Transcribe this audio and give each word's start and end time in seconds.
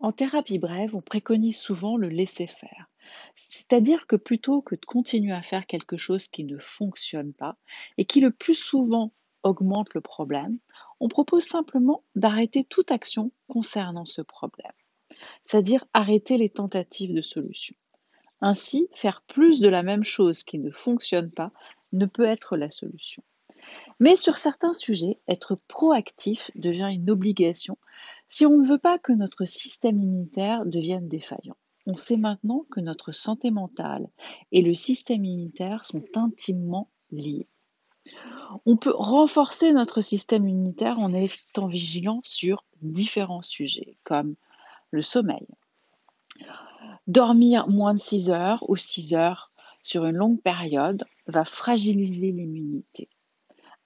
En 0.00 0.12
thérapie 0.12 0.58
brève, 0.58 0.96
on 0.96 1.02
préconise 1.02 1.58
souvent 1.58 1.98
le 1.98 2.08
laisser-faire. 2.08 2.90
C'est-à-dire 3.34 4.06
que 4.06 4.16
plutôt 4.16 4.62
que 4.62 4.74
de 4.74 4.84
continuer 4.86 5.32
à 5.32 5.42
faire 5.42 5.66
quelque 5.66 5.98
chose 5.98 6.28
qui 6.28 6.44
ne 6.44 6.58
fonctionne 6.58 7.34
pas 7.34 7.56
et 7.98 8.06
qui 8.06 8.20
le 8.20 8.30
plus 8.30 8.54
souvent 8.54 9.12
augmente 9.42 9.92
le 9.94 10.00
problème, 10.00 10.58
on 11.00 11.08
propose 11.08 11.44
simplement 11.44 12.02
d'arrêter 12.14 12.64
toute 12.64 12.90
action 12.90 13.30
concernant 13.48 14.04
ce 14.06 14.22
problème, 14.22 14.72
c'est-à-dire 15.44 15.84
arrêter 15.92 16.38
les 16.38 16.50
tentatives 16.50 17.14
de 17.14 17.22
solution. 17.22 17.76
Ainsi, 18.40 18.88
faire 18.92 19.22
plus 19.26 19.60
de 19.60 19.68
la 19.68 19.82
même 19.82 20.04
chose 20.04 20.44
qui 20.44 20.58
ne 20.58 20.70
fonctionne 20.70 21.30
pas 21.30 21.52
ne 21.92 22.06
peut 22.06 22.24
être 22.24 22.56
la 22.56 22.70
solution. 22.70 23.22
Mais 23.98 24.16
sur 24.16 24.38
certains 24.38 24.72
sujets, 24.72 25.18
être 25.28 25.58
proactif 25.68 26.50
devient 26.54 26.88
une 26.90 27.10
obligation 27.10 27.76
si 28.30 28.46
on 28.46 28.56
ne 28.56 28.64
veut 28.64 28.78
pas 28.78 28.98
que 28.98 29.12
notre 29.12 29.44
système 29.44 30.00
immunitaire 30.00 30.64
devienne 30.64 31.08
défaillant. 31.08 31.56
On 31.86 31.96
sait 31.96 32.16
maintenant 32.16 32.64
que 32.70 32.80
notre 32.80 33.10
santé 33.10 33.50
mentale 33.50 34.08
et 34.52 34.62
le 34.62 34.72
système 34.72 35.24
immunitaire 35.24 35.84
sont 35.84 36.04
intimement 36.14 36.88
liés. 37.10 37.48
On 38.66 38.76
peut 38.76 38.94
renforcer 38.94 39.72
notre 39.72 40.00
système 40.00 40.48
immunitaire 40.48 41.00
en 41.00 41.12
étant 41.12 41.66
vigilant 41.66 42.20
sur 42.22 42.64
différents 42.82 43.42
sujets, 43.42 43.96
comme 44.04 44.36
le 44.92 45.02
sommeil. 45.02 45.48
Dormir 47.08 47.66
moins 47.68 47.94
de 47.94 47.98
6 47.98 48.30
heures 48.30 48.64
ou 48.68 48.76
6 48.76 49.14
heures 49.14 49.50
sur 49.82 50.04
une 50.04 50.16
longue 50.16 50.40
période 50.40 51.04
va 51.26 51.44
fragiliser 51.44 52.30
l'immunité. 52.30 53.08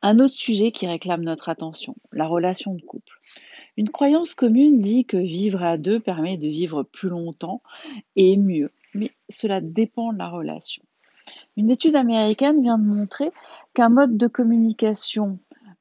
Un 0.02 0.18
autre 0.18 0.34
sujet 0.34 0.70
qui 0.70 0.86
réclame 0.86 1.22
notre 1.22 1.48
attention, 1.48 1.96
la 2.12 2.26
relation 2.26 2.74
de 2.74 2.82
couple. 2.82 3.20
Une 3.76 3.90
croyance 3.90 4.34
commune 4.34 4.78
dit 4.78 5.04
que 5.04 5.16
vivre 5.16 5.62
à 5.62 5.76
deux 5.76 6.00
permet 6.00 6.36
de 6.36 6.48
vivre 6.48 6.82
plus 6.84 7.08
longtemps 7.08 7.62
et 8.16 8.36
mieux, 8.36 8.70
mais 8.94 9.10
cela 9.28 9.60
dépend 9.60 10.12
de 10.12 10.18
la 10.18 10.28
relation. 10.28 10.82
Une 11.56 11.70
étude 11.70 11.96
américaine 11.96 12.62
vient 12.62 12.78
de 12.78 12.84
montrer 12.84 13.30
qu'un 13.72 13.88
mode 13.88 14.16
de 14.16 14.26
communication 14.26 15.38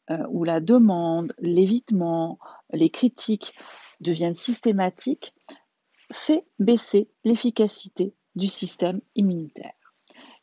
euh, 0.09 0.25
où 0.29 0.43
la 0.43 0.59
demande, 0.59 1.33
l'évitement, 1.39 2.39
les 2.71 2.89
critiques 2.89 3.53
deviennent 3.99 4.35
systématiques 4.35 5.33
fait 6.11 6.45
baisser 6.59 7.09
l'efficacité 7.23 8.13
du 8.35 8.47
système 8.47 9.01
immunitaire. 9.15 9.73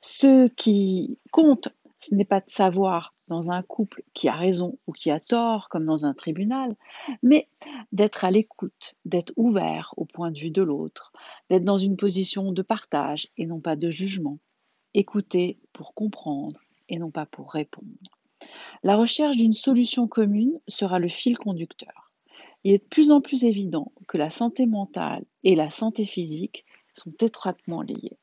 Ce 0.00 0.48
qui 0.48 1.18
compte, 1.30 1.68
ce 1.98 2.14
n'est 2.14 2.24
pas 2.24 2.40
de 2.40 2.48
savoir 2.48 3.14
dans 3.30 3.50
un 3.50 3.62
couple 3.62 4.02
qui 4.12 4.28
a 4.28 4.34
raison 4.34 4.76
ou 4.86 4.92
qui 4.92 5.10
a 5.10 5.20
tort, 5.20 5.68
comme 5.68 5.86
dans 5.86 6.04
un 6.04 6.12
tribunal, 6.12 6.76
mais 7.22 7.48
d'être 7.92 8.24
à 8.24 8.30
l'écoute, 8.30 8.96
d'être 9.04 9.32
ouvert 9.36 9.94
au 9.96 10.04
point 10.04 10.32
de 10.32 10.38
vue 10.38 10.50
de 10.50 10.62
l'autre, 10.62 11.12
d'être 11.48 11.64
dans 11.64 11.78
une 11.78 11.96
position 11.96 12.52
de 12.52 12.62
partage 12.62 13.28
et 13.38 13.46
non 13.46 13.60
pas 13.60 13.76
de 13.76 13.88
jugement. 13.88 14.38
Écouter 14.94 15.58
pour 15.72 15.94
comprendre 15.94 16.60
et 16.88 16.98
non 16.98 17.12
pas 17.12 17.24
pour 17.24 17.52
répondre. 17.52 17.88
La 18.82 18.96
recherche 18.96 19.36
d'une 19.36 19.52
solution 19.52 20.08
commune 20.08 20.58
sera 20.66 20.98
le 20.98 21.08
fil 21.08 21.38
conducteur. 21.38 22.12
Il 22.64 22.72
est 22.72 22.78
de 22.78 22.88
plus 22.88 23.12
en 23.12 23.20
plus 23.20 23.44
évident 23.44 23.92
que 24.08 24.18
la 24.18 24.30
santé 24.30 24.66
mentale 24.66 25.24
et 25.44 25.54
la 25.54 25.70
santé 25.70 26.04
physique 26.04 26.64
sont 26.92 27.12
étroitement 27.20 27.82
liées. 27.82 28.18